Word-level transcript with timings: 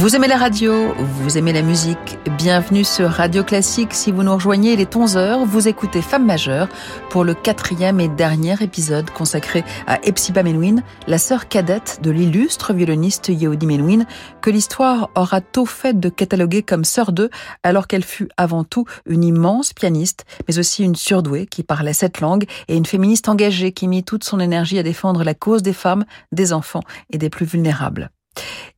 Vous 0.00 0.16
aimez 0.16 0.28
la 0.28 0.38
radio, 0.38 0.94
vous 0.96 1.36
aimez 1.36 1.52
la 1.52 1.60
musique, 1.60 2.16
bienvenue 2.38 2.84
sur 2.84 3.10
Radio 3.10 3.44
Classique. 3.44 3.92
Si 3.92 4.10
vous 4.10 4.22
nous 4.22 4.32
rejoignez, 4.32 4.72
il 4.72 4.80
est 4.80 4.96
11h, 4.96 5.44
vous 5.44 5.68
écoutez 5.68 6.00
Femme 6.00 6.24
majeure 6.24 6.68
pour 7.10 7.22
le 7.22 7.34
quatrième 7.34 8.00
et 8.00 8.08
dernier 8.08 8.54
épisode 8.62 9.10
consacré 9.10 9.62
à 9.86 10.02
Epsiba 10.02 10.42
Menouin, 10.42 10.76
la 11.06 11.18
sœur 11.18 11.48
cadette 11.48 11.98
de 12.02 12.10
l'illustre 12.10 12.72
violoniste 12.72 13.28
Yehudi 13.28 13.66
Menouin, 13.66 14.06
que 14.40 14.48
l'histoire 14.48 15.10
aura 15.14 15.42
tôt 15.42 15.66
fait 15.66 16.00
de 16.00 16.08
cataloguer 16.08 16.62
comme 16.62 16.84
sœur 16.84 17.12
d'eux, 17.12 17.28
alors 17.62 17.86
qu'elle 17.86 18.02
fut 18.02 18.30
avant 18.38 18.64
tout 18.64 18.86
une 19.04 19.22
immense 19.22 19.74
pianiste, 19.74 20.24
mais 20.48 20.58
aussi 20.58 20.82
une 20.82 20.96
surdouée 20.96 21.44
qui 21.44 21.62
parlait 21.62 21.92
cette 21.92 22.22
langue 22.22 22.46
et 22.68 22.76
une 22.78 22.86
féministe 22.86 23.28
engagée 23.28 23.72
qui 23.72 23.86
mit 23.86 24.02
toute 24.02 24.24
son 24.24 24.40
énergie 24.40 24.78
à 24.78 24.82
défendre 24.82 25.24
la 25.24 25.34
cause 25.34 25.62
des 25.62 25.74
femmes, 25.74 26.06
des 26.32 26.54
enfants 26.54 26.84
et 27.10 27.18
des 27.18 27.28
plus 27.28 27.44
vulnérables. 27.44 28.10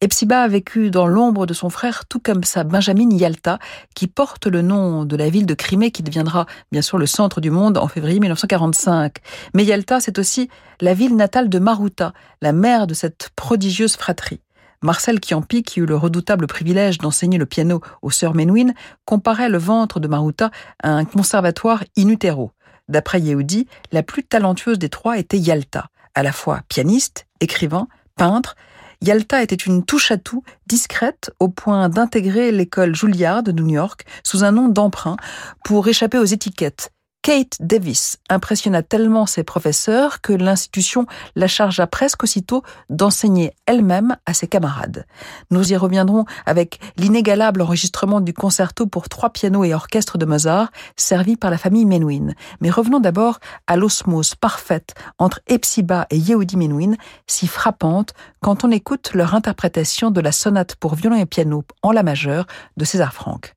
Epsiba 0.02 0.42
a 0.42 0.48
vécu 0.48 0.90
dans 0.90 1.06
l'ombre 1.06 1.46
de 1.46 1.54
son 1.54 1.70
frère, 1.70 2.06
tout 2.06 2.18
comme 2.18 2.42
sa 2.42 2.64
Benjamin 2.64 3.08
Yalta, 3.10 3.60
qui 3.94 4.08
porte 4.08 4.48
le 4.48 4.60
nom 4.60 5.04
de 5.04 5.14
la 5.14 5.30
ville 5.30 5.46
de 5.46 5.54
Crimée, 5.54 5.92
qui 5.92 6.02
deviendra 6.02 6.46
bien 6.72 6.82
sûr 6.82 6.98
le 6.98 7.06
centre 7.06 7.40
du 7.40 7.50
monde 7.52 7.78
en 7.78 7.86
février 7.86 8.18
1945. 8.18 9.18
Mais 9.54 9.64
Yalta, 9.64 10.00
c'est 10.00 10.18
aussi 10.18 10.48
la 10.80 10.92
ville 10.92 11.14
natale 11.14 11.48
de 11.48 11.60
Maruta, 11.60 12.14
la 12.40 12.52
mère 12.52 12.88
de 12.88 12.94
cette 12.94 13.30
prodigieuse 13.36 13.94
fratrie. 13.94 14.40
Marcel 14.82 15.20
Chiampi, 15.24 15.62
qui 15.62 15.78
eut 15.78 15.86
le 15.86 15.94
redoutable 15.94 16.48
privilège 16.48 16.98
d'enseigner 16.98 17.38
le 17.38 17.46
piano 17.46 17.80
aux 18.02 18.10
sœurs 18.10 18.34
Menouin, 18.34 18.72
comparait 19.04 19.48
le 19.48 19.58
ventre 19.58 20.00
de 20.00 20.08
Maruta 20.08 20.50
à 20.82 20.90
un 20.90 21.04
conservatoire 21.04 21.84
in 21.96 22.08
utero. 22.08 22.50
D'après 22.88 23.20
Yehudi, 23.20 23.68
la 23.92 24.02
plus 24.02 24.24
talentueuse 24.24 24.80
des 24.80 24.88
trois 24.88 25.18
était 25.18 25.38
Yalta, 25.38 25.90
à 26.16 26.24
la 26.24 26.32
fois 26.32 26.62
pianiste, 26.68 27.28
écrivain, 27.38 27.86
peintre, 28.16 28.56
Yalta 29.02 29.42
était 29.42 29.56
une 29.56 29.84
touche-à-tout 29.84 30.44
discrète 30.68 31.32
au 31.40 31.48
point 31.48 31.88
d'intégrer 31.88 32.52
l'école 32.52 32.94
Juilliard 32.94 33.42
de 33.42 33.50
New 33.50 33.66
York 33.66 34.04
sous 34.22 34.44
un 34.44 34.52
nom 34.52 34.68
d'emprunt 34.68 35.16
pour 35.64 35.88
échapper 35.88 36.18
aux 36.18 36.24
étiquettes 36.24 36.92
Kate 37.22 37.56
Davis 37.60 38.18
impressionna 38.28 38.82
tellement 38.82 39.26
ses 39.26 39.44
professeurs 39.44 40.20
que 40.22 40.32
l'institution 40.32 41.06
la 41.36 41.46
chargea 41.46 41.86
presque 41.86 42.24
aussitôt 42.24 42.64
d'enseigner 42.90 43.52
elle-même 43.66 44.16
à 44.26 44.34
ses 44.34 44.48
camarades. 44.48 45.06
Nous 45.52 45.72
y 45.72 45.76
reviendrons 45.76 46.24
avec 46.46 46.80
l'inégalable 46.96 47.62
enregistrement 47.62 48.20
du 48.20 48.34
concerto 48.34 48.88
pour 48.88 49.08
trois 49.08 49.30
pianos 49.30 49.62
et 49.62 49.72
orchestre 49.72 50.18
de 50.18 50.26
Mozart, 50.26 50.72
servi 50.96 51.36
par 51.36 51.52
la 51.52 51.58
famille 51.58 51.86
Menuhin. 51.86 52.32
Mais 52.60 52.70
revenons 52.70 52.98
d'abord 52.98 53.38
à 53.68 53.76
l'osmose 53.76 54.34
parfaite 54.34 54.94
entre 55.18 55.40
Epsiba 55.46 56.08
et 56.10 56.18
Yehudi 56.18 56.56
Menuhin, 56.56 56.96
si 57.28 57.46
frappante 57.46 58.14
quand 58.40 58.64
on 58.64 58.72
écoute 58.72 59.12
leur 59.14 59.36
interprétation 59.36 60.10
de 60.10 60.20
la 60.20 60.32
sonate 60.32 60.74
pour 60.74 60.96
violon 60.96 61.16
et 61.16 61.26
piano 61.26 61.62
en 61.82 61.92
la 61.92 62.02
majeure 62.02 62.46
de 62.76 62.84
César 62.84 63.12
Franck. 63.12 63.54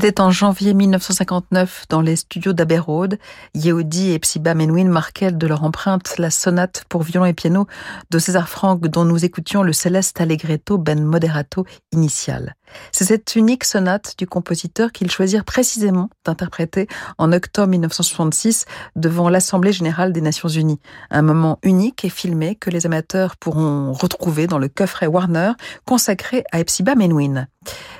C'était 0.00 0.22
en 0.22 0.30
janvier 0.30 0.72
1959 0.72 1.84
dans 1.90 2.00
les 2.00 2.16
studios 2.16 2.54
d'Abbey 2.54 2.78
Road. 2.78 3.18
Yehudi 3.54 4.12
et 4.12 4.18
Psiba 4.18 4.54
Menouin 4.54 4.88
marquaient 4.88 5.30
de 5.30 5.46
leur 5.46 5.62
empreinte 5.62 6.16
la 6.16 6.30
sonate 6.30 6.86
pour 6.88 7.02
violon 7.02 7.26
et 7.26 7.34
piano 7.34 7.66
de 8.10 8.18
César 8.18 8.48
Franck 8.48 8.88
dont 8.88 9.04
nous 9.04 9.26
écoutions 9.26 9.62
le 9.62 9.74
céleste 9.74 10.18
allegretto 10.18 10.78
ben 10.78 11.04
moderato 11.04 11.66
initial. 11.92 12.54
C'est 12.92 13.04
cette 13.04 13.36
unique 13.36 13.64
sonate 13.64 14.14
du 14.18 14.26
compositeur 14.26 14.92
qu'ils 14.92 15.10
choisirent 15.10 15.44
précisément 15.44 16.10
d'interpréter 16.24 16.88
en 17.18 17.32
octobre 17.32 17.68
1966 17.68 18.64
devant 18.96 19.28
l'Assemblée 19.28 19.72
générale 19.72 20.12
des 20.12 20.20
Nations 20.20 20.48
unies. 20.48 20.80
Un 21.10 21.22
moment 21.22 21.58
unique 21.62 22.04
et 22.04 22.10
filmé 22.10 22.54
que 22.54 22.70
les 22.70 22.86
amateurs 22.86 23.36
pourront 23.36 23.92
retrouver 23.92 24.46
dans 24.46 24.58
le 24.58 24.68
coffret 24.68 25.06
Warner 25.06 25.52
consacré 25.86 26.44
à 26.52 26.60
Epsiba 26.60 26.94
Menouin. 26.94 27.46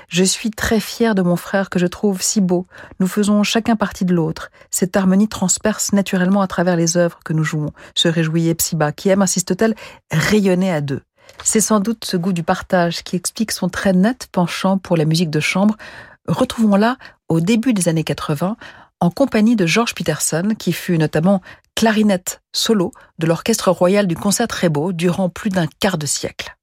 Je 0.07 0.23
suis 0.23 0.51
très 0.51 0.79
fière 0.79 1.15
de 1.15 1.21
mon 1.21 1.35
frère 1.35 1.69
que 1.69 1.79
je 1.79 1.85
trouve 1.85 2.21
si 2.21 2.41
beau. 2.41 2.67
Nous 2.99 3.07
faisons 3.07 3.43
chacun 3.43 3.75
partie 3.75 4.05
de 4.05 4.13
l'autre. 4.13 4.49
Cette 4.71 4.97
harmonie 4.97 5.29
transperce 5.29 5.93
naturellement 5.93 6.41
à 6.41 6.47
travers 6.47 6.75
les 6.75 6.97
œuvres 6.97 7.19
que 7.23 7.33
nous 7.33 7.43
jouons, 7.43 7.71
se 7.95 8.07
réjouit 8.07 8.49
Epsiba, 8.49 8.91
qui 8.91 9.09
aime, 9.09 9.21
insiste-t-elle, 9.21 9.75
rayonner 10.11 10.71
à 10.71 10.81
deux. 10.81 11.01
C'est 11.43 11.61
sans 11.61 11.79
doute 11.79 12.05
ce 12.05 12.17
goût 12.17 12.33
du 12.33 12.43
partage 12.43 13.03
qui 13.03 13.15
explique 13.15 13.51
son 13.51 13.69
très 13.69 13.93
net 13.93 14.27
penchant 14.31 14.77
pour 14.77 14.97
la 14.97 15.05
musique 15.05 15.29
de 15.29 15.39
chambre. 15.39 15.75
Retrouvons-la 16.27 16.97
au 17.29 17.39
début 17.39 17.73
des 17.73 17.87
années 17.87 18.03
80 18.03 18.57
en 18.99 19.09
compagnie 19.09 19.55
de 19.55 19.65
George 19.65 19.95
Peterson, 19.95 20.53
qui 20.57 20.73
fut 20.73 20.97
notamment 20.97 21.41
clarinette 21.75 22.41
solo 22.53 22.91
de 23.17 23.25
l'Orchestre 23.25 23.71
royal 23.71 24.05
du 24.05 24.15
Concert 24.15 24.47
Très 24.47 24.69
Beau 24.69 24.93
durant 24.93 25.29
plus 25.29 25.49
d'un 25.49 25.67
quart 25.79 25.97
de 25.97 26.05
siècle. 26.05 26.55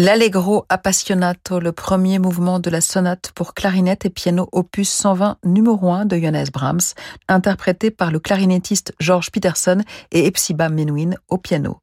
L'Allegro 0.00 0.64
Appassionato, 0.68 1.58
le 1.58 1.72
premier 1.72 2.20
mouvement 2.20 2.60
de 2.60 2.70
la 2.70 2.80
sonate 2.80 3.32
pour 3.34 3.52
clarinette 3.52 4.06
et 4.06 4.10
piano 4.10 4.48
opus 4.52 4.88
120 4.88 5.38
numéro 5.42 5.90
1 5.90 6.04
de 6.04 6.16
Johannes 6.16 6.46
Brahms, 6.52 6.94
interprété 7.26 7.90
par 7.90 8.12
le 8.12 8.20
clarinettiste 8.20 8.94
George 9.00 9.32
Peterson 9.32 9.82
et 10.12 10.28
Epsiba 10.28 10.68
Menuhin 10.68 11.16
au 11.28 11.36
piano. 11.36 11.80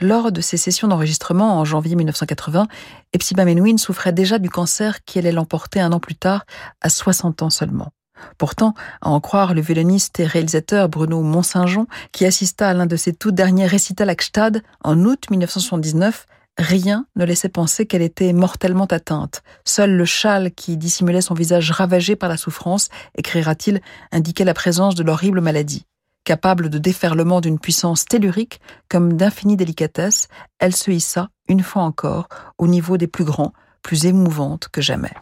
Lors 0.00 0.32
de 0.32 0.40
ces 0.40 0.56
sessions 0.56 0.88
d'enregistrement 0.88 1.56
en 1.60 1.64
janvier 1.64 1.94
1980, 1.94 2.66
Epsiba 3.12 3.44
Menuhin 3.44 3.76
souffrait 3.76 4.12
déjà 4.12 4.40
du 4.40 4.50
cancer 4.50 5.04
qui 5.04 5.20
allait 5.20 5.30
l'emporter 5.30 5.78
un 5.78 5.92
an 5.92 6.00
plus 6.00 6.16
tard, 6.16 6.46
à 6.80 6.88
60 6.88 7.42
ans 7.42 7.50
seulement. 7.50 7.92
Pourtant, 8.38 8.74
à 9.02 9.10
en 9.10 9.20
croire 9.20 9.54
le 9.54 9.60
violoniste 9.60 10.18
et 10.18 10.26
réalisateur 10.26 10.88
Bruno 10.88 11.22
Mont-Saint-Jean, 11.22 11.86
qui 12.10 12.26
assista 12.26 12.68
à 12.68 12.74
l'un 12.74 12.86
de 12.86 12.96
ses 12.96 13.12
tout 13.12 13.30
derniers 13.30 13.66
récitals 13.66 14.10
à 14.10 14.16
Gstad 14.16 14.62
en 14.82 14.98
août 15.04 15.26
1979, 15.30 16.26
Rien 16.58 17.06
ne 17.16 17.24
laissait 17.24 17.48
penser 17.48 17.86
qu'elle 17.86 18.02
était 18.02 18.32
mortellement 18.32 18.86
atteinte. 18.86 19.42
Seul 19.64 19.92
le 19.92 20.04
châle 20.04 20.52
qui 20.52 20.76
dissimulait 20.76 21.22
son 21.22 21.34
visage 21.34 21.70
ravagé 21.70 22.14
par 22.14 22.28
la 22.28 22.36
souffrance, 22.36 22.88
écrira-t-il, 23.16 23.80
indiquait 24.12 24.44
la 24.44 24.54
présence 24.54 24.94
de 24.94 25.02
l'horrible 25.02 25.40
maladie. 25.40 25.86
Capable 26.24 26.68
de 26.68 26.78
déferlement 26.78 27.40
d'une 27.40 27.58
puissance 27.58 28.04
tellurique 28.04 28.60
comme 28.88 29.14
d'infinie 29.14 29.56
délicatesse, 29.56 30.28
elle 30.58 30.76
se 30.76 30.90
hissa, 30.90 31.30
une 31.48 31.62
fois 31.62 31.82
encore, 31.82 32.28
au 32.58 32.68
niveau 32.68 32.96
des 32.96 33.08
plus 33.08 33.24
grands, 33.24 33.52
plus 33.82 34.06
émouvantes 34.06 34.68
que 34.68 34.80
jamais. 34.80 35.12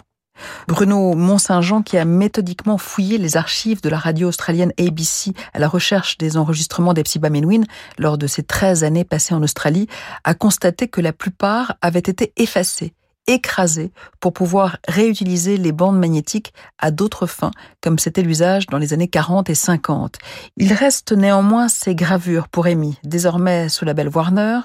Bruno 0.69 1.15
Mont-Saint-Jean, 1.15 1.83
qui 1.83 1.99
a 1.99 2.05
méthodiquement 2.05 2.79
fouillé 2.79 3.19
les 3.19 3.37
archives 3.37 3.83
de 3.83 3.89
la 3.89 3.99
radio 3.99 4.29
australienne 4.29 4.73
ABC 4.79 5.33
à 5.53 5.59
la 5.59 5.69
recherche 5.69 6.19
des 6.19 6.37
enregistrements 6.37 6.95
d'Epsiba 6.95 7.31
Menuhin 7.31 7.63
lors 7.99 8.19
de 8.19 8.27
ses 8.27 8.43
13 8.43 8.85
années 8.85 9.05
passées 9.05 9.35
en 9.35 9.43
Australie, 9.43 9.89
a 10.25 10.35
constaté 10.35 10.89
que 10.89 11.01
la 11.01 11.13
plupart 11.13 11.75
avaient 11.83 11.99
été 11.99 12.33
effacés, 12.37 12.93
écrasés, 13.27 13.93
pour 14.19 14.33
pouvoir 14.33 14.79
réutiliser 14.89 15.57
les 15.57 15.73
bandes 15.73 15.99
magnétiques 15.99 16.53
à 16.79 16.91
d'autres 16.91 17.27
fins, 17.27 17.53
comme 17.81 17.99
c'était 17.99 18.23
l'usage 18.23 18.67
dans 18.67 18.79
les 18.79 18.93
années 18.93 19.09
40 19.09 19.51
et 19.51 19.55
50. 19.55 20.17
Il 20.57 20.73
reste 20.73 21.13
néanmoins 21.13 21.69
ces 21.69 21.95
gravures 21.95 22.49
pour 22.49 22.67
Amy, 22.67 22.99
désormais 23.05 23.69
sous 23.69 23.85
la 23.85 23.95
belle 23.95 24.09
Warner, 24.09 24.61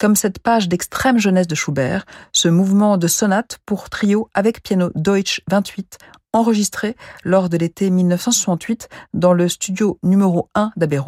comme 0.00 0.16
cette 0.16 0.38
page 0.38 0.68
d'extrême 0.68 1.18
jeunesse 1.18 1.46
de 1.46 1.54
Schubert, 1.54 2.06
ce 2.32 2.48
mouvement 2.48 2.96
de 2.96 3.06
sonate 3.06 3.58
pour 3.66 3.90
trio 3.90 4.28
avec 4.34 4.62
piano 4.62 4.90
Deutsch 4.94 5.42
28, 5.50 5.98
enregistré 6.32 6.96
lors 7.22 7.50
de 7.50 7.58
l'été 7.58 7.90
1968 7.90 8.88
dans 9.12 9.34
le 9.34 9.48
studio 9.48 9.98
numéro 10.02 10.48
1 10.54 10.72
d'Abbey 10.76 10.98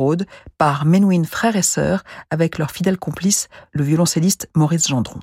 par 0.58 0.84
Menuhin 0.84 1.24
frère 1.24 1.56
et 1.56 1.62
sœur 1.62 2.04
avec 2.30 2.58
leur 2.58 2.70
fidèle 2.70 2.98
complice, 2.98 3.48
le 3.72 3.82
violoncelliste 3.82 4.50
Maurice 4.54 4.86
Gendron. 4.88 5.20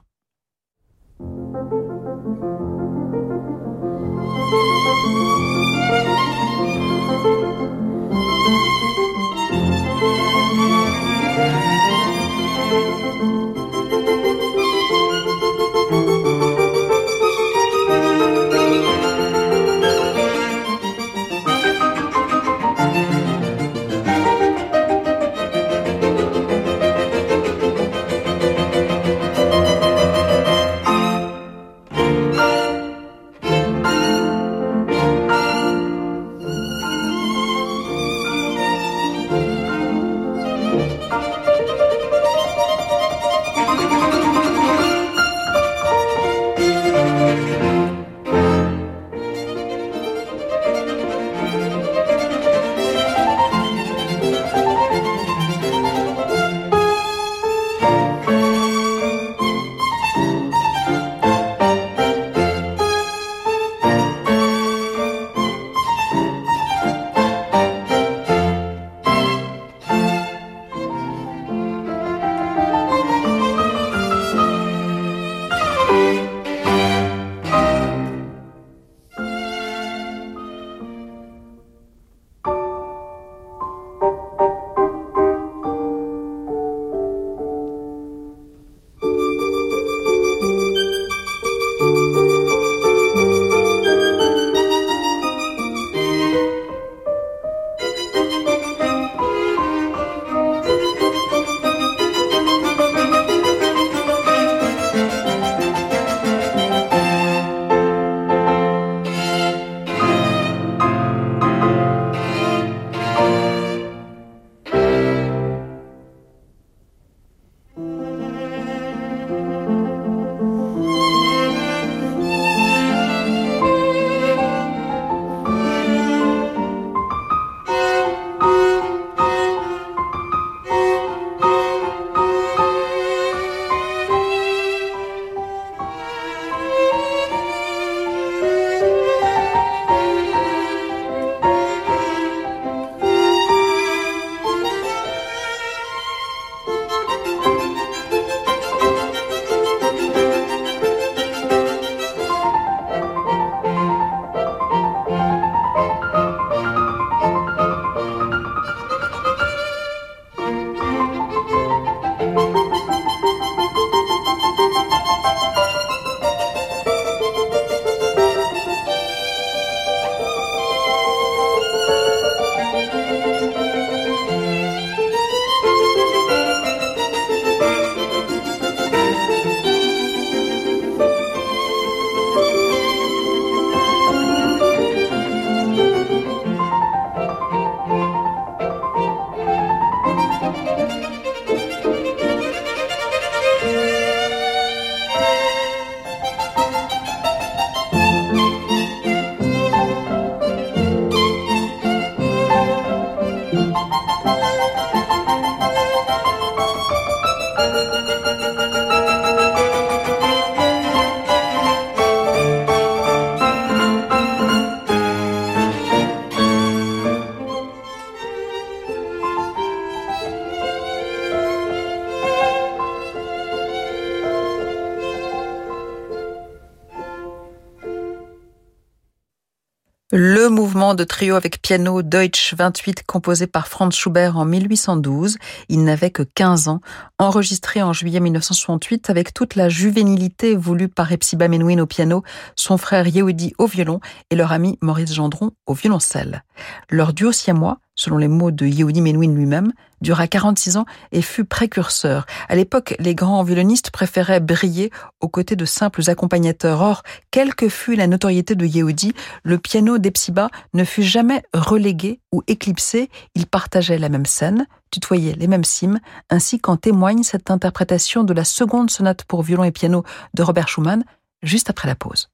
De 230.96 231.04
trio 231.04 231.36
avec 231.36 231.62
piano 231.62 232.02
Deutsch 232.02 232.54
28 232.56 233.04
composé 233.06 233.48
par 233.48 233.68
Franz 233.68 233.96
Schubert 233.96 234.38
en 234.38 234.46
1812. 234.46 235.38
Il 235.68 235.84
n'avait 235.84 236.12
que 236.12 236.24
15 236.24 236.68
ans, 236.68 236.82
enregistré 237.18 237.82
en 237.82 237.94
juillet 237.94 238.20
1968 238.20 239.10
avec 239.10 239.34
toute 239.34 239.56
la 239.56 239.70
juvénilité 239.70 240.56
voulue 240.56 240.88
par 240.88 241.12
Epsiba 241.12 241.48
Menuhin 241.48 241.80
au 241.80 241.86
piano, 241.86 242.24
son 242.56 242.78
frère 242.78 243.08
Yehudi 243.08 243.54
au 243.58 243.68
violon 243.68 244.00
et 244.30 244.36
leur 244.36 244.52
ami 244.52 244.78
Maurice 244.82 245.14
Gendron 245.14 245.52
au 245.66 245.74
violoncelle. 245.74 246.44
Leur 246.90 247.14
duo 247.14 247.32
siamois 247.32 247.80
selon 248.00 248.18
les 248.18 248.30
mots 248.30 248.52
de 248.52 248.66
Yehudi 248.66 249.02
Menuhin 249.02 249.34
lui-même, 249.34 249.74
dura 250.02 250.28
46 250.28 250.78
ans 250.78 250.86
et 251.12 251.22
fut 251.22 251.44
précurseur. 251.44 252.26
À 252.48 252.56
l'époque, 252.56 252.96
les 253.00 253.14
grands 253.14 253.44
violonistes 253.44 253.92
préféraient 253.92 254.40
briller 254.40 254.90
aux 255.20 255.28
côtés 255.28 255.58
de 255.58 255.66
simples 255.66 256.10
accompagnateurs. 256.10 256.82
Or, 256.82 257.04
quelle 257.30 257.54
que 257.56 257.68
fût 257.68 257.96
la 257.96 258.08
notoriété 258.08 258.56
de 258.56 258.66
Yehudi, 258.66 259.14
le 259.44 259.58
piano 259.58 259.98
d'Epsiba 259.98 260.50
ne 260.74 260.86
fut 260.86 261.04
jamais 261.04 261.44
relégué 261.54 262.22
ou 262.32 262.42
éclipsé. 262.48 263.10
Il 263.36 263.46
partageait 263.46 263.98
la 263.98 264.08
même 264.08 264.26
scène, 264.26 264.66
tutoyait 264.92 265.36
les 265.36 265.48
mêmes 265.48 265.66
cimes, 265.66 266.00
ainsi 266.30 266.58
qu'en 266.60 266.78
témoigne 266.78 267.24
cette 267.24 267.52
interprétation 267.52 268.24
de 268.24 268.34
la 268.34 268.46
seconde 268.46 268.90
sonate 268.90 269.26
pour 269.26 269.44
violon 269.44 269.66
et 269.66 269.72
piano 269.72 270.06
de 270.34 270.44
Robert 270.44 270.70
Schumann, 270.70 271.04
juste 271.44 271.70
après 271.70 271.90
la 271.90 271.96
pause. 271.96 272.30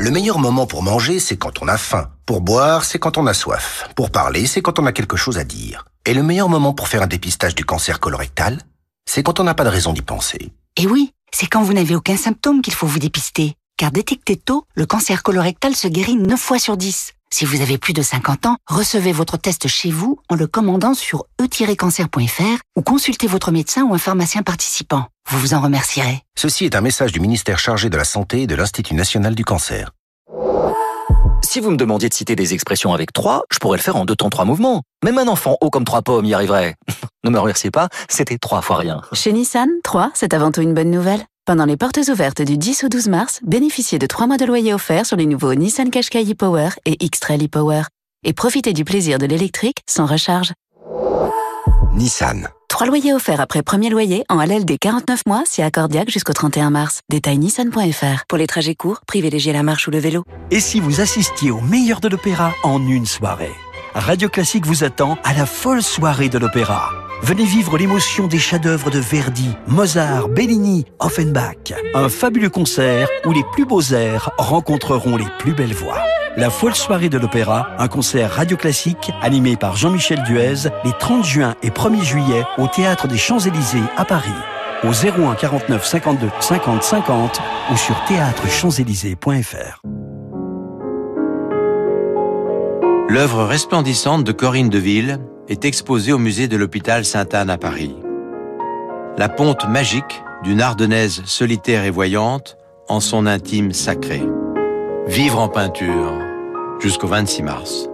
Le 0.00 0.12
meilleur 0.12 0.38
moment 0.38 0.68
pour 0.68 0.84
manger, 0.84 1.18
c'est 1.18 1.36
quand 1.36 1.60
on 1.60 1.66
a 1.66 1.76
faim. 1.76 2.08
Pour 2.24 2.40
boire, 2.40 2.84
c'est 2.84 3.00
quand 3.00 3.18
on 3.18 3.26
a 3.26 3.34
soif. 3.34 3.88
Pour 3.96 4.12
parler, 4.12 4.46
c'est 4.46 4.62
quand 4.62 4.78
on 4.78 4.86
a 4.86 4.92
quelque 4.92 5.16
chose 5.16 5.38
à 5.38 5.44
dire. 5.44 5.86
Et 6.06 6.14
le 6.14 6.22
meilleur 6.22 6.48
moment 6.48 6.72
pour 6.72 6.86
faire 6.86 7.02
un 7.02 7.08
dépistage 7.08 7.56
du 7.56 7.64
cancer 7.64 7.98
colorectal, 7.98 8.62
c'est 9.10 9.24
quand 9.24 9.40
on 9.40 9.44
n'a 9.44 9.54
pas 9.54 9.64
de 9.64 9.70
raison 9.70 9.92
d'y 9.92 10.02
penser. 10.02 10.52
Et 10.76 10.86
oui, 10.86 11.12
c'est 11.32 11.48
quand 11.48 11.64
vous 11.64 11.72
n'avez 11.72 11.96
aucun 11.96 12.16
symptôme 12.16 12.62
qu'il 12.62 12.74
faut 12.74 12.86
vous 12.86 13.00
dépister. 13.00 13.56
Car 13.76 13.90
détecté 13.90 14.36
tôt, 14.36 14.66
le 14.76 14.86
cancer 14.86 15.24
colorectal 15.24 15.74
se 15.74 15.88
guérit 15.88 16.14
9 16.14 16.38
fois 16.38 16.60
sur 16.60 16.76
10. 16.76 17.14
Si 17.30 17.44
vous 17.44 17.60
avez 17.60 17.78
plus 17.78 17.92
de 17.92 18.02
50 18.02 18.46
ans, 18.46 18.56
recevez 18.66 19.12
votre 19.12 19.36
test 19.36 19.68
chez 19.68 19.90
vous 19.90 20.18
en 20.28 20.34
le 20.34 20.46
commandant 20.46 20.94
sur 20.94 21.26
e-cancer.fr 21.40 22.60
ou 22.76 22.82
consultez 22.82 23.26
votre 23.26 23.52
médecin 23.52 23.82
ou 23.84 23.94
un 23.94 23.98
pharmacien 23.98 24.42
participant. 24.42 25.06
Vous 25.28 25.38
vous 25.38 25.54
en 25.54 25.60
remercierez. 25.60 26.22
Ceci 26.38 26.64
est 26.64 26.74
un 26.74 26.80
message 26.80 27.12
du 27.12 27.20
ministère 27.20 27.58
chargé 27.58 27.90
de 27.90 27.96
la 27.96 28.04
Santé 28.04 28.42
et 28.42 28.46
de 28.46 28.54
l'Institut 28.54 28.94
national 28.94 29.34
du 29.34 29.44
cancer. 29.44 29.92
Si 31.50 31.60
vous 31.60 31.70
me 31.70 31.78
demandiez 31.78 32.10
de 32.10 32.14
citer 32.14 32.36
des 32.36 32.52
expressions 32.52 32.92
avec 32.92 33.10
trois, 33.10 33.44
je 33.50 33.58
pourrais 33.58 33.78
le 33.78 33.82
faire 33.82 33.96
en 33.96 34.04
deux 34.04 34.14
temps, 34.14 34.28
trois 34.28 34.44
mouvements. 34.44 34.82
Même 35.02 35.16
un 35.16 35.28
enfant 35.28 35.56
haut 35.62 35.70
comme 35.70 35.86
trois 35.86 36.02
pommes 36.02 36.26
y 36.26 36.34
arriverait. 36.34 36.74
ne 37.24 37.30
me 37.30 37.38
remerciez 37.38 37.70
pas, 37.70 37.88
c'était 38.10 38.36
trois 38.36 38.60
fois 38.60 38.76
rien. 38.76 39.00
Chez 39.14 39.32
Nissan, 39.32 39.70
3, 39.82 40.10
c'est 40.12 40.34
avant 40.34 40.52
tout 40.52 40.60
une 40.60 40.74
bonne 40.74 40.90
nouvelle. 40.90 41.24
Pendant 41.46 41.64
les 41.64 41.78
portes 41.78 42.00
ouvertes 42.06 42.42
du 42.42 42.58
10 42.58 42.84
au 42.84 42.88
12 42.90 43.08
mars, 43.08 43.40
bénéficiez 43.44 43.98
de 43.98 44.04
trois 44.04 44.26
mois 44.26 44.36
de 44.36 44.44
loyer 44.44 44.74
offert 44.74 45.06
sur 45.06 45.16
les 45.16 45.24
nouveaux 45.24 45.54
Nissan 45.54 45.88
Qashqai 45.88 46.30
e-Power 46.30 46.68
et 46.84 47.02
X-Trail 47.02 47.42
e-Power. 47.46 47.84
Et 48.26 48.34
profitez 48.34 48.74
du 48.74 48.84
plaisir 48.84 49.16
de 49.16 49.24
l'électrique 49.24 49.78
sans 49.88 50.04
recharge. 50.04 50.52
Nissan. 51.94 52.50
Trois 52.78 52.86
loyers 52.86 53.12
offerts 53.12 53.40
après 53.40 53.64
premier 53.64 53.90
loyer 53.90 54.24
en 54.28 54.38
des 54.46 54.78
49 54.78 55.26
mois 55.26 55.42
si 55.44 55.62
accordiaque 55.62 56.10
jusqu'au 56.10 56.32
31 56.32 56.70
mars. 56.70 57.00
Détail 57.08 57.38
nissan.fr. 57.38 58.24
Pour 58.28 58.38
les 58.38 58.46
trajets 58.46 58.76
courts, 58.76 59.00
privilégiez 59.04 59.52
la 59.52 59.64
marche 59.64 59.88
ou 59.88 59.90
le 59.90 59.98
vélo. 59.98 60.22
Et 60.52 60.60
si 60.60 60.78
vous 60.78 61.00
assistiez 61.00 61.50
au 61.50 61.60
meilleur 61.60 61.98
de 61.98 62.06
l'opéra 62.06 62.54
en 62.62 62.80
une 62.86 63.04
soirée? 63.04 63.50
Radio 63.94 64.28
Classique 64.28 64.64
vous 64.64 64.84
attend 64.84 65.18
à 65.24 65.34
la 65.34 65.44
folle 65.44 65.82
soirée 65.82 66.28
de 66.28 66.38
l'opéra. 66.38 66.92
Venez 67.22 67.42
vivre 67.42 67.76
l'émotion 67.78 68.28
des 68.28 68.38
chefs-d'œuvre 68.38 68.90
de 68.92 69.00
Verdi, 69.00 69.50
Mozart, 69.66 70.28
Bellini, 70.28 70.84
Offenbach. 71.00 71.74
Un 71.96 72.08
fabuleux 72.08 72.48
concert 72.48 73.08
où 73.24 73.32
les 73.32 73.42
plus 73.54 73.64
beaux 73.64 73.82
airs 73.82 74.30
rencontreront 74.38 75.16
les 75.16 75.26
plus 75.40 75.52
belles 75.52 75.74
voix. 75.74 76.04
La 76.38 76.50
folle 76.50 76.76
soirée 76.76 77.08
de 77.08 77.18
l'opéra, 77.18 77.70
un 77.78 77.88
concert 77.88 78.30
radio 78.30 78.56
classique 78.56 79.10
animé 79.22 79.56
par 79.56 79.74
Jean-Michel 79.74 80.22
Duez 80.22 80.70
les 80.84 80.92
30 80.96 81.24
juin 81.24 81.56
et 81.64 81.70
1er 81.70 82.04
juillet 82.04 82.44
au 82.58 82.68
Théâtre 82.68 83.08
des 83.08 83.16
Champs-Élysées 83.16 83.82
à 83.96 84.04
Paris. 84.04 84.30
Au 84.84 84.90
01 84.90 85.34
49 85.34 85.84
52 85.84 86.30
50 86.38 86.84
50 86.84 87.42
ou 87.72 87.76
sur 87.76 87.96
théâtrechamps-élysées.fr. 88.04 89.82
L'œuvre 93.08 93.42
resplendissante 93.42 94.22
de 94.22 94.30
Corinne 94.30 94.68
Deville 94.68 95.18
est 95.48 95.64
exposée 95.64 96.12
au 96.12 96.18
musée 96.18 96.46
de 96.46 96.56
l'hôpital 96.56 97.04
Sainte-Anne 97.04 97.50
à 97.50 97.58
Paris. 97.58 97.96
La 99.16 99.28
ponte 99.28 99.68
magique 99.68 100.22
d'une 100.44 100.60
ardennaise 100.60 101.20
solitaire 101.24 101.82
et 101.82 101.90
voyante 101.90 102.56
en 102.88 103.00
son 103.00 103.26
intime 103.26 103.72
sacré. 103.72 104.22
Vivre 105.08 105.40
en 105.40 105.48
peinture 105.48 106.27
jusqu'au 106.78 107.08
26 107.08 107.42
mars. 107.42 107.88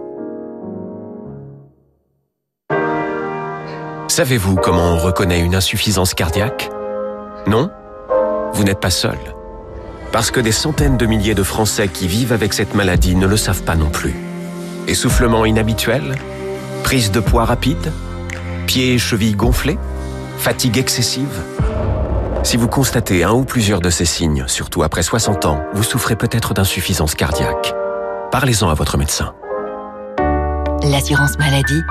Savez-vous 4.07 4.55
comment 4.55 4.93
on 4.93 4.97
reconnaît 4.97 5.41
une 5.41 5.55
insuffisance 5.55 6.13
cardiaque? 6.13 6.69
Non? 7.47 7.69
Vous 8.53 8.63
n'êtes 8.63 8.79
pas 8.79 8.89
seul. 8.89 9.17
Parce 10.11 10.31
que 10.31 10.39
des 10.39 10.53
centaines 10.53 10.95
de 10.95 11.05
milliers 11.05 11.35
de 11.35 11.43
Français 11.43 11.89
qui 11.89 12.07
vivent 12.07 12.31
avec 12.31 12.53
cette 12.53 12.75
maladie 12.75 13.15
ne 13.15 13.27
le 13.27 13.35
savent 13.35 13.63
pas 13.63 13.75
non 13.75 13.89
plus. 13.89 14.15
Essoufflement 14.87 15.43
inhabituel? 15.43 16.15
Prise 16.83 17.11
de 17.11 17.19
poids 17.19 17.45
rapide? 17.45 17.91
Pieds 18.67 18.93
et 18.93 18.97
chevilles 18.97 19.35
gonflés? 19.35 19.77
Fatigue 20.37 20.77
excessive? 20.77 21.41
Si 22.43 22.57
vous 22.57 22.67
constatez 22.67 23.23
un 23.23 23.33
ou 23.33 23.43
plusieurs 23.43 23.81
de 23.81 23.89
ces 23.89 24.05
signes, 24.05 24.45
surtout 24.47 24.83
après 24.83 25.03
60 25.03 25.45
ans, 25.45 25.65
vous 25.73 25.83
souffrez 25.83 26.15
peut-être 26.15 26.53
d'insuffisance 26.53 27.15
cardiaque. 27.15 27.75
Parlez-en 28.37 28.67
à 28.67 28.73
votre 28.73 28.97
médecin. 28.97 29.33
L'assurance 30.83 31.37
maladie 31.39 31.81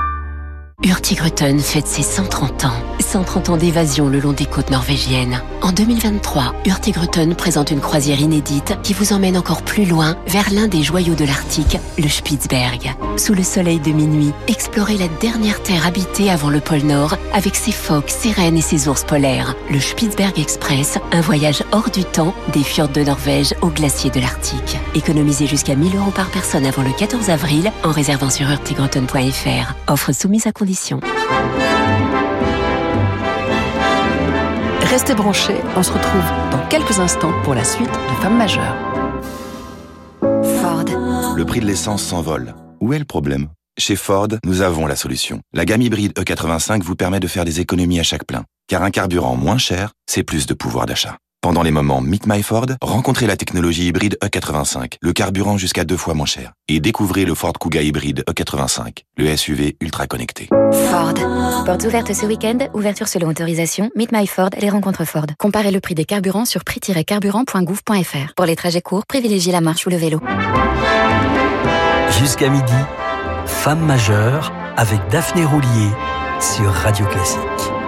Hurtigruten 0.84 1.60
fête 1.60 1.86
ses 1.86 2.02
130 2.02 2.66
ans. 2.66 2.74
130 3.00 3.48
ans 3.48 3.56
d'évasion 3.56 4.08
le 4.08 4.20
long 4.20 4.34
des 4.34 4.44
côtes 4.44 4.70
norvégiennes. 4.70 5.40
En 5.62 5.72
2023, 5.72 6.54
Hurtigruten 6.66 7.34
présente 7.34 7.70
une 7.70 7.80
croisière 7.80 8.20
inédite 8.20 8.76
qui 8.82 8.92
vous 8.92 9.14
emmène 9.14 9.38
encore 9.38 9.62
plus 9.62 9.86
loin 9.86 10.14
vers 10.26 10.52
l'un 10.52 10.68
des 10.68 10.82
joyaux 10.82 11.14
de 11.14 11.24
l'Arctique, 11.24 11.78
le 11.96 12.06
Spitzberg. 12.06 12.94
Sous 13.16 13.32
le 13.32 13.42
soleil 13.42 13.80
de 13.80 13.92
minuit, 13.92 14.34
explorez 14.46 14.98
la 14.98 15.08
dernière 15.22 15.62
terre 15.62 15.86
habitée 15.86 16.30
avant 16.30 16.50
le 16.50 16.60
pôle 16.60 16.82
Nord 16.82 17.16
avec 17.32 17.56
ses 17.56 17.72
phoques, 17.72 18.10
ses 18.10 18.32
rennes 18.32 18.58
et 18.58 18.62
ses 18.62 18.86
ours 18.86 19.04
polaires. 19.04 19.54
Le 19.70 19.80
Spitzberg 19.80 20.38
Express, 20.38 20.98
un 21.12 21.22
voyage 21.22 21.62
hors 21.72 21.88
du 21.88 22.04
temps 22.04 22.34
des 22.52 22.62
fjords 22.62 22.88
de 22.88 23.04
Norvège 23.04 23.54
aux 23.62 23.70
glaciers 23.70 24.10
de 24.10 24.20
l'Arctique. 24.20 24.76
Économisez 24.94 25.46
jusqu'à 25.46 25.76
1000 25.76 25.96
euros 25.96 26.10
par 26.10 26.30
personne 26.30 26.66
avant 26.66 26.82
le 26.82 26.92
14 26.92 27.30
avril 27.30 27.72
en 27.84 27.90
réservant 27.90 28.28
sur 28.28 28.50
hurtigruten.fr. 28.50 29.74
Offre 29.88 30.12
soumise 30.12 30.46
à 30.46 30.52
condition. 30.52 30.73
Restez 34.90 35.14
branchés, 35.14 35.56
on 35.76 35.82
se 35.82 35.92
retrouve 35.92 36.24
dans 36.50 36.66
quelques 36.68 36.98
instants 36.98 37.32
pour 37.42 37.54
la 37.54 37.64
suite 37.64 37.90
de 37.90 38.22
Femmes 38.22 38.36
majeures. 38.36 38.76
Ford. 40.20 40.84
Le 41.36 41.44
prix 41.44 41.60
de 41.60 41.66
l'essence 41.66 42.02
s'envole. 42.02 42.54
Où 42.80 42.92
est 42.92 42.98
le 42.98 43.04
problème? 43.04 43.48
Chez 43.78 43.96
Ford, 43.96 44.28
nous 44.44 44.60
avons 44.62 44.86
la 44.86 44.96
solution. 44.96 45.40
La 45.52 45.64
gamme 45.64 45.82
hybride 45.82 46.12
E85 46.12 46.82
vous 46.82 46.94
permet 46.94 47.20
de 47.20 47.26
faire 47.26 47.44
des 47.44 47.60
économies 47.60 48.00
à 48.00 48.04
chaque 48.04 48.26
plein. 48.26 48.44
Car 48.68 48.82
un 48.82 48.90
carburant 48.90 49.36
moins 49.36 49.58
cher, 49.58 49.92
c'est 50.06 50.22
plus 50.22 50.46
de 50.46 50.54
pouvoir 50.54 50.86
d'achat. 50.86 51.16
Pendant 51.44 51.62
les 51.62 51.70
moments 51.70 52.00
Meet 52.00 52.26
My 52.26 52.42
Ford, 52.42 52.68
rencontrez 52.80 53.26
la 53.26 53.36
technologie 53.36 53.88
hybride 53.88 54.16
E85, 54.24 54.94
le 55.02 55.12
carburant 55.12 55.58
jusqu'à 55.58 55.84
deux 55.84 55.98
fois 55.98 56.14
moins 56.14 56.24
cher. 56.24 56.52
Et 56.68 56.80
découvrez 56.80 57.26
le 57.26 57.34
Ford 57.34 57.52
Kuga 57.52 57.82
hybride 57.82 58.24
E85, 58.26 59.00
le 59.18 59.36
SUV 59.36 59.76
ultra 59.82 60.06
connecté. 60.06 60.48
Ford. 60.88 61.12
Portes 61.66 61.84
ouvertes 61.84 62.14
ce 62.14 62.24
week-end, 62.24 62.56
ouverture 62.72 63.08
selon 63.08 63.28
autorisation, 63.28 63.90
Meet 63.94 64.10
My 64.10 64.26
Ford, 64.26 64.48
les 64.58 64.70
rencontres 64.70 65.04
Ford. 65.04 65.26
Comparez 65.38 65.70
le 65.70 65.80
prix 65.80 65.94
des 65.94 66.06
carburants 66.06 66.46
sur 66.46 66.64
prix-carburant.gouv.fr. 66.64 68.34
Pour 68.34 68.46
les 68.46 68.56
trajets 68.56 68.80
courts, 68.80 69.04
privilégiez 69.04 69.52
la 69.52 69.60
marche 69.60 69.86
ou 69.86 69.90
le 69.90 69.96
vélo. 69.96 70.20
Jusqu'à 72.18 72.48
midi, 72.48 72.72
Femme 73.44 73.84
majeure 73.84 74.50
avec 74.78 74.98
Daphné 75.10 75.44
Roulier 75.44 75.90
sur 76.40 76.72
Radio 76.72 77.04
Classique. 77.04 77.83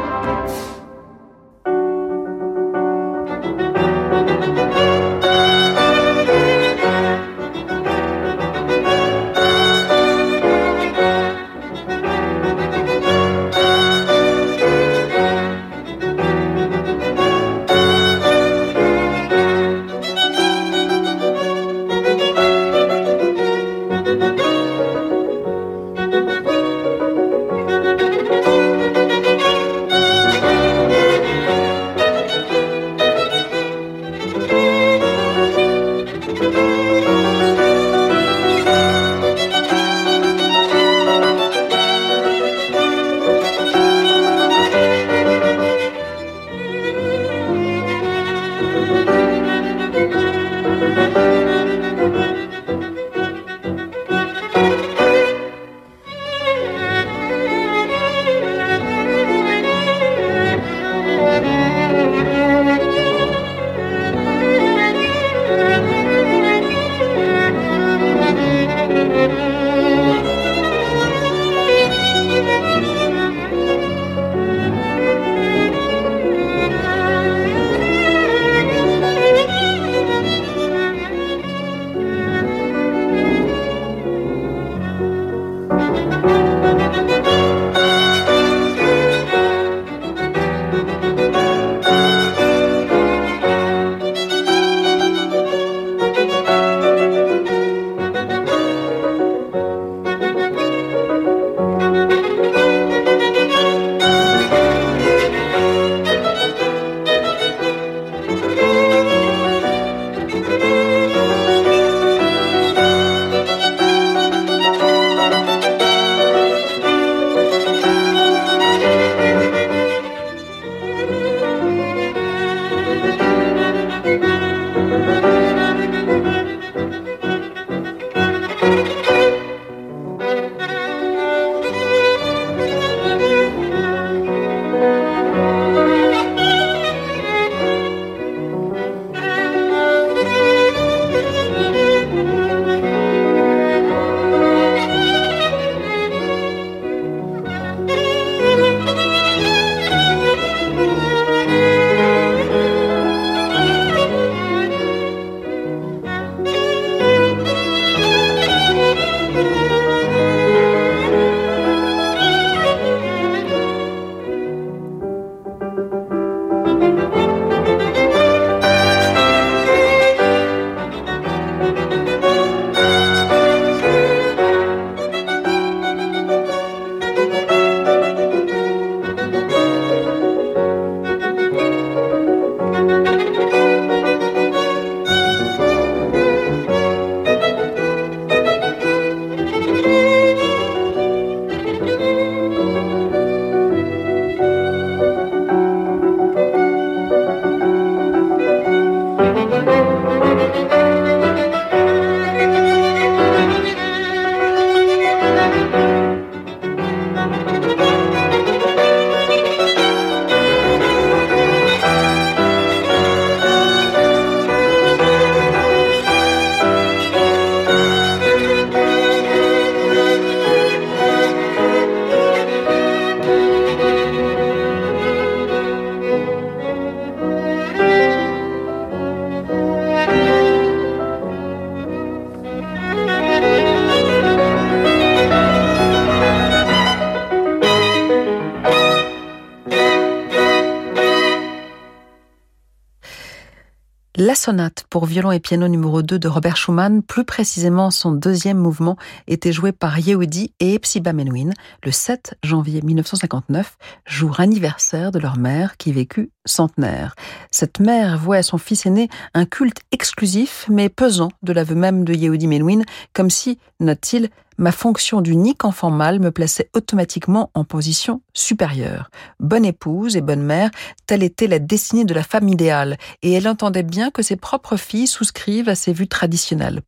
Pour 244.97 245.05
violon 245.05 245.31
et 245.31 245.41
piano 245.41 245.69
numéro 245.69 246.01
2 246.01 246.19
de 246.19 246.27
Robert 246.27 246.57
Schumann, 246.57 247.03
plus 247.03 247.25
précisément 247.25 247.91
son 247.91 248.13
deuxième 248.13 248.57
mouvement, 248.57 248.97
était 249.27 249.53
joué 249.53 249.71
par 249.71 249.99
Yehudi 249.99 250.55
et 250.59 250.73
Epsiba 250.73 251.13
Menuhin 251.13 251.51
le 251.85 251.93
7 251.93 252.39
janvier 252.43 252.81
1959, 252.81 253.77
jour 254.07 254.41
anniversaire 254.41 255.13
de 255.13 255.19
leur 255.19 255.37
mère 255.37 255.77
qui 255.77 255.93
vécut 255.93 256.31
centenaire. 256.47 257.15
Cette 257.51 257.79
mère 257.79 258.17
voit 258.17 258.37
à 258.37 258.43
son 258.43 258.57
fils 258.57 258.87
aîné 258.87 259.11
un 259.35 259.45
culte 259.45 259.81
exclusif 259.93 260.65
mais 260.71 260.89
pesant 260.89 261.31
de 261.43 261.53
l'aveu 261.53 261.75
même 261.75 262.07
de 262.07 262.15
Yehudi 262.15 262.47
Menuhin, 262.47 262.81
comme 263.13 263.29
si, 263.29 263.59
note-t-il, 263.81 264.31
ma 264.59 264.73
fonction 264.73 265.21
d'unique 265.21 265.65
enfant 265.65 265.91
mâle 265.91 266.21
me 266.21 266.31
plaçait 266.31 266.71
automatiquement 266.75 267.51
en 267.55 267.65
position 267.65 268.23
supérieure. 268.33 269.11
Bonne 269.41 269.65
épouse 269.65 270.17
et 270.17 270.21
bonne 270.21 270.43
mère, 270.43 270.71
telle 271.07 271.23
était 271.23 271.47
la 271.47 271.59
destinée 271.59 272.05
de 272.05 272.15
la 272.15 272.23
femme 272.23 272.49
idéale, 272.49 272.97
et 273.23 273.33
elle 273.33 273.49
entendait 273.49 273.83
bien 273.83 274.11
que 274.11 274.23
ses 274.23 274.37
propres 274.37 274.77
filles 274.77 275.07
souscrivent 275.07 275.69
à 275.69 275.75
ces 275.75 275.93
vues 275.93 276.09
traditionnelles. 276.09 276.83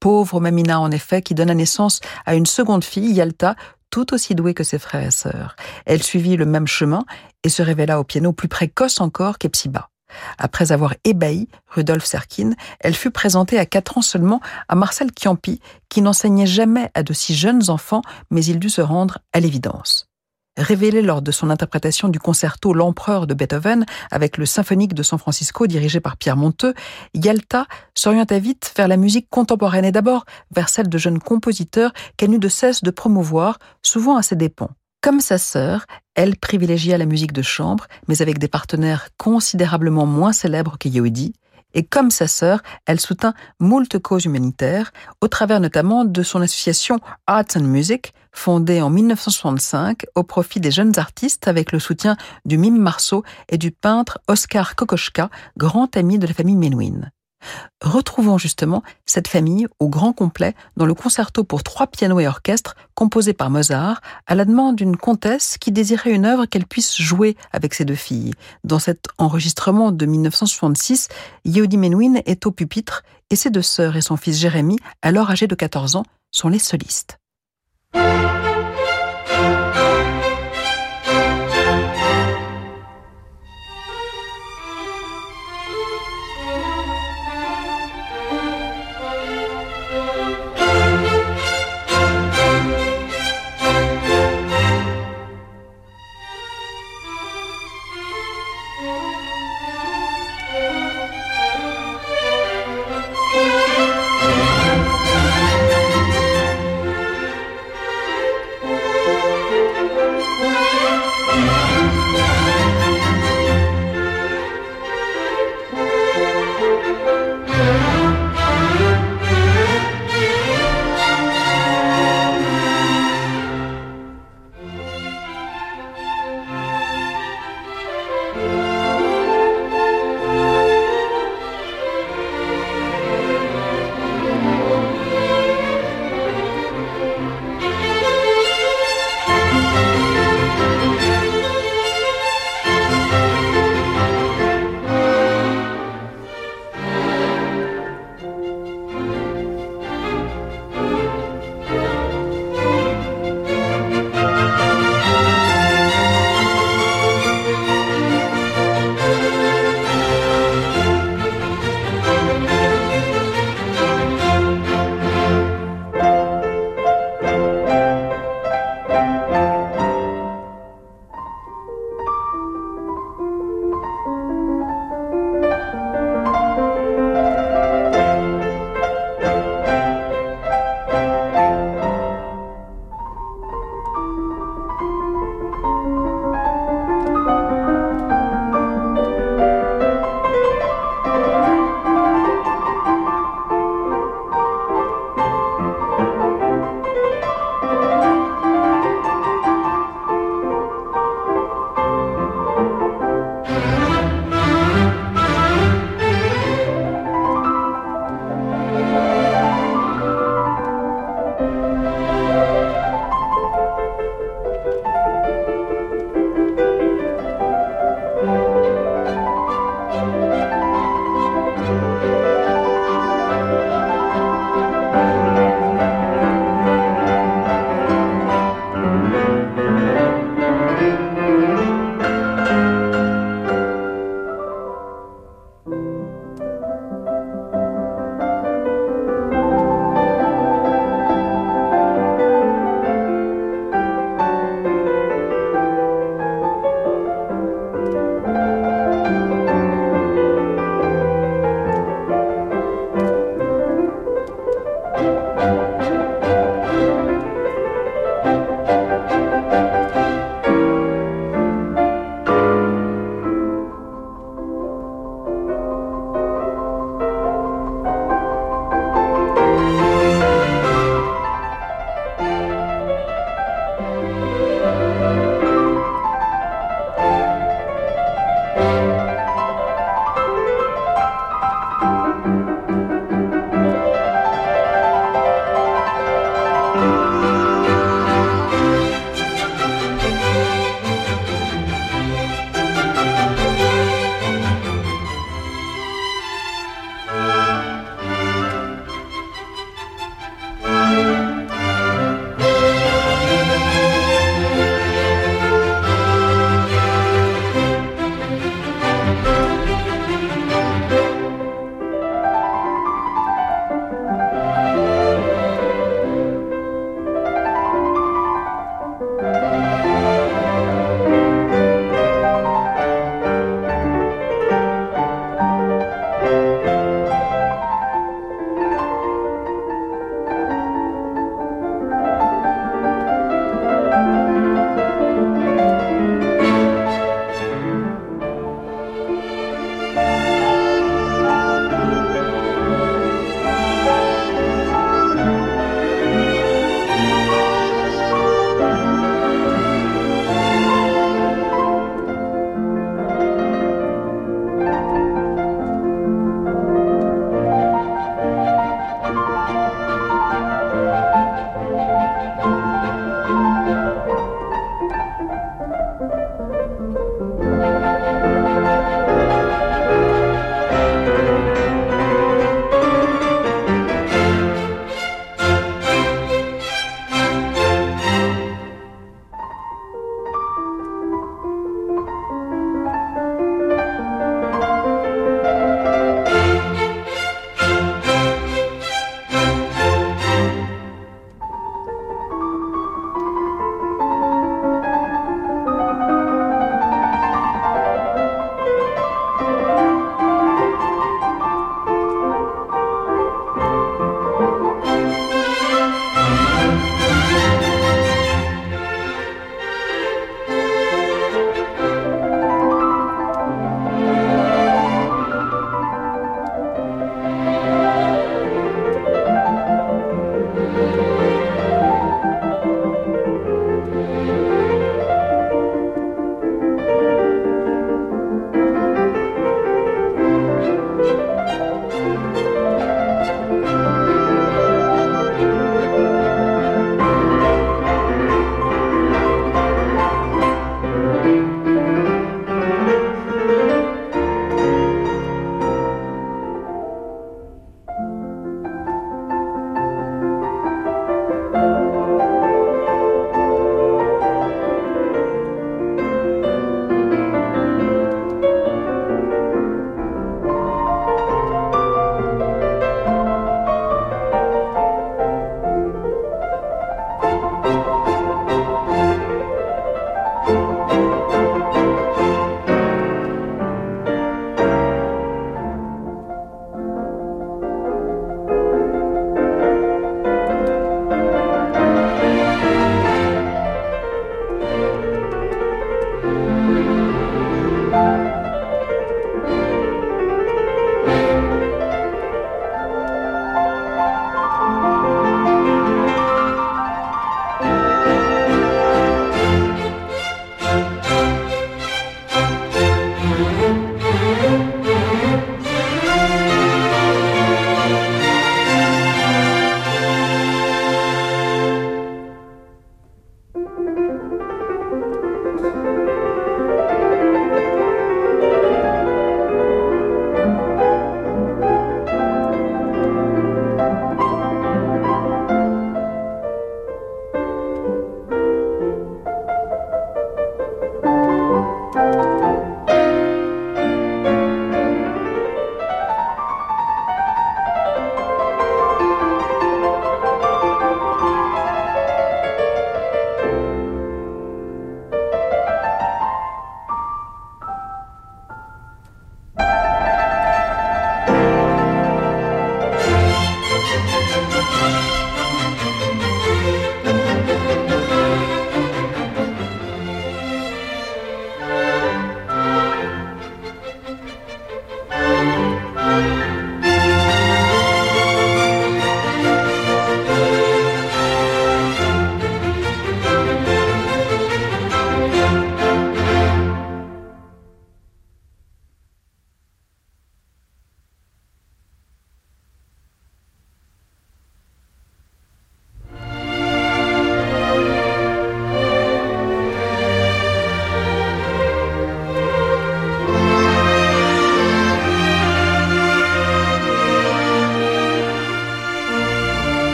Pauvre 0.00 0.40
Mamina, 0.40 0.80
en 0.80 0.90
effet, 0.90 1.22
qui 1.22 1.34
donna 1.34 1.54
naissance 1.54 2.00
à 2.24 2.34
une 2.34 2.46
seconde 2.46 2.84
fille, 2.84 3.12
Yalta, 3.12 3.54
tout 3.90 4.14
aussi 4.14 4.34
douée 4.34 4.54
que 4.54 4.64
ses 4.64 4.78
frères 4.78 5.06
et 5.06 5.10
sœurs. 5.10 5.56
Elle 5.84 6.02
suivit 6.02 6.36
le 6.36 6.46
même 6.46 6.66
chemin 6.66 7.04
et 7.44 7.48
se 7.48 7.62
révéla 7.62 8.00
au 8.00 8.04
piano 8.04 8.32
plus 8.32 8.48
précoce 8.48 9.00
encore 9.00 9.38
qu'Epsiba. 9.38 9.90
Après 10.38 10.72
avoir 10.72 10.94
ébahi 11.04 11.48
Rudolf 11.68 12.04
Serkin, 12.04 12.52
elle 12.80 12.94
fut 12.94 13.10
présentée 13.10 13.58
à 13.58 13.66
quatre 13.66 13.98
ans 13.98 14.02
seulement 14.02 14.40
à 14.68 14.74
Marcel 14.74 15.10
Chiampi, 15.18 15.60
qui 15.88 16.02
n'enseignait 16.02 16.46
jamais 16.46 16.90
à 16.94 17.02
de 17.02 17.12
si 17.12 17.34
jeunes 17.34 17.70
enfants, 17.70 18.02
mais 18.30 18.44
il 18.44 18.58
dut 18.58 18.70
se 18.70 18.80
rendre 18.80 19.18
à 19.32 19.40
l'évidence. 19.40 20.10
Révélée 20.56 21.00
lors 21.00 21.22
de 21.22 21.30
son 21.30 21.48
interprétation 21.48 22.08
du 22.08 22.18
concerto 22.18 22.74
L'Empereur 22.74 23.26
de 23.26 23.34
Beethoven 23.34 23.86
avec 24.10 24.36
le 24.36 24.46
symphonique 24.46 24.94
de 24.94 25.02
San 25.02 25.18
Francisco 25.18 25.66
dirigé 25.66 26.00
par 26.00 26.16
Pierre 26.16 26.36
Monteux, 26.36 26.74
Yalta 27.14 27.66
s'orienta 27.94 28.38
vite 28.38 28.72
vers 28.76 28.88
la 28.88 28.96
musique 28.96 29.28
contemporaine 29.30 29.84
et 29.84 29.92
d'abord 29.92 30.24
vers 30.54 30.68
celle 30.68 30.88
de 30.88 30.98
jeunes 30.98 31.20
compositeurs 31.20 31.92
qu'elle 32.16 32.30
n'eut 32.30 32.38
de 32.38 32.48
cesse 32.48 32.82
de 32.82 32.90
promouvoir, 32.90 33.58
souvent 33.82 34.16
à 34.16 34.22
ses 34.22 34.36
dépens. 34.36 34.70
Comme 35.02 35.20
sa 35.20 35.38
sœur, 35.38 35.86
elle 36.14 36.36
privilégia 36.36 36.98
la 36.98 37.06
musique 37.06 37.32
de 37.32 37.40
chambre, 37.40 37.86
mais 38.06 38.20
avec 38.20 38.38
des 38.38 38.48
partenaires 38.48 39.08
considérablement 39.16 40.04
moins 40.04 40.34
célèbres 40.34 40.76
que 40.78 40.88
Yehudi, 40.88 41.32
et 41.72 41.84
comme 41.84 42.10
sa 42.10 42.28
sœur, 42.28 42.60
elle 42.84 43.00
soutint 43.00 43.32
moult 43.60 43.98
causes 43.98 44.26
humanitaires, 44.26 44.92
au 45.22 45.28
travers 45.28 45.58
notamment 45.58 46.04
de 46.04 46.22
son 46.22 46.42
association 46.42 46.98
Arts 47.26 47.56
and 47.56 47.62
Music, 47.62 48.12
fondée 48.32 48.82
en 48.82 48.90
1965 48.90 50.04
au 50.14 50.22
profit 50.22 50.60
des 50.60 50.70
jeunes 50.70 50.98
artistes 50.98 51.48
avec 51.48 51.72
le 51.72 51.78
soutien 51.78 52.18
du 52.44 52.58
mime 52.58 52.78
Marceau 52.78 53.24
et 53.48 53.56
du 53.56 53.70
peintre 53.70 54.18
Oscar 54.28 54.76
Kokoschka, 54.76 55.30
grand 55.56 55.96
ami 55.96 56.18
de 56.18 56.26
la 56.26 56.34
famille 56.34 56.56
Menuhin. 56.56 57.10
Retrouvons 57.82 58.38
justement 58.38 58.82
cette 59.06 59.28
famille 59.28 59.66
au 59.78 59.88
grand 59.88 60.12
complet 60.12 60.54
dans 60.76 60.86
le 60.86 60.94
concerto 60.94 61.44
pour 61.44 61.62
trois 61.62 61.86
pianos 61.86 62.20
et 62.20 62.26
orchestre 62.26 62.76
composé 62.94 63.32
par 63.32 63.50
Mozart 63.50 64.00
à 64.26 64.34
la 64.34 64.44
demande 64.44 64.76
d'une 64.76 64.96
comtesse 64.96 65.56
qui 65.58 65.72
désirait 65.72 66.12
une 66.12 66.26
œuvre 66.26 66.46
qu'elle 66.46 66.66
puisse 66.66 67.00
jouer 67.00 67.36
avec 67.52 67.74
ses 67.74 67.84
deux 67.84 67.94
filles. 67.94 68.34
Dans 68.64 68.78
cet 68.78 69.06
enregistrement 69.18 69.92
de 69.92 70.06
1966, 70.06 71.08
Yehudi 71.44 71.78
Menuhin 71.78 72.20
est 72.26 72.46
au 72.46 72.50
pupitre 72.50 73.02
et 73.30 73.36
ses 73.36 73.50
deux 73.50 73.62
sœurs 73.62 73.96
et 73.96 74.02
son 74.02 74.16
fils 74.16 74.38
Jérémy, 74.38 74.76
alors 75.02 75.30
âgé 75.30 75.46
de 75.46 75.54
14 75.54 75.96
ans, 75.96 76.04
sont 76.30 76.48
les 76.48 76.58
solistes. 76.58 77.18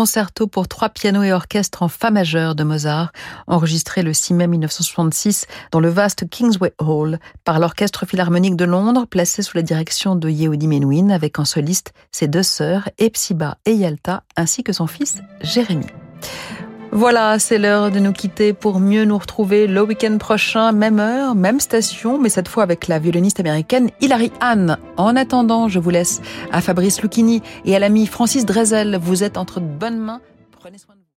Concerto 0.00 0.46
pour 0.46 0.66
trois 0.66 0.88
pianos 0.88 1.24
et 1.24 1.30
orchestre 1.30 1.82
en 1.82 1.88
fa 1.88 2.10
majeur 2.10 2.54
de 2.54 2.64
Mozart, 2.64 3.12
enregistré 3.46 4.02
le 4.02 4.14
6 4.14 4.32
mai 4.32 4.46
1966 4.46 5.46
dans 5.72 5.80
le 5.80 5.90
vaste 5.90 6.26
Kingsway 6.26 6.72
Hall 6.78 7.18
par 7.44 7.58
l'Orchestre 7.58 8.06
Philharmonique 8.06 8.56
de 8.56 8.64
Londres, 8.64 9.04
placé 9.04 9.42
sous 9.42 9.58
la 9.58 9.62
direction 9.62 10.16
de 10.16 10.30
Yehudi 10.30 10.68
Menuhin, 10.68 11.10
avec 11.10 11.38
en 11.38 11.44
soliste 11.44 11.92
ses 12.12 12.28
deux 12.28 12.42
sœurs, 12.42 12.88
Epsiba 12.96 13.58
et 13.66 13.74
Yalta, 13.74 14.22
ainsi 14.36 14.62
que 14.64 14.72
son 14.72 14.86
fils 14.86 15.18
Jérémy. 15.42 15.88
Voilà, 16.92 17.38
c'est 17.38 17.58
l'heure 17.58 17.92
de 17.92 18.00
nous 18.00 18.12
quitter 18.12 18.52
pour 18.52 18.80
mieux 18.80 19.04
nous 19.04 19.16
retrouver 19.16 19.68
le 19.68 19.80
week-end 19.80 20.18
prochain, 20.18 20.72
même 20.72 20.98
heure, 20.98 21.36
même 21.36 21.60
station, 21.60 22.18
mais 22.18 22.28
cette 22.28 22.48
fois 22.48 22.64
avec 22.64 22.88
la 22.88 22.98
violoniste 22.98 23.38
américaine 23.38 23.90
Hilary 24.00 24.32
Ann. 24.40 24.76
En 24.96 25.14
attendant, 25.14 25.68
je 25.68 25.78
vous 25.78 25.90
laisse 25.90 26.20
à 26.50 26.60
Fabrice 26.60 27.00
Lucchini 27.00 27.42
et 27.64 27.76
à 27.76 27.78
l'ami 27.78 28.06
Francis 28.06 28.44
Drezel. 28.44 28.98
Vous 29.00 29.22
êtes 29.22 29.38
entre 29.38 29.60
de 29.60 29.66
bonnes 29.66 30.00
mains. 30.00 30.20
Prenez 30.58 30.78
soin 30.78 30.96
de 30.96 30.99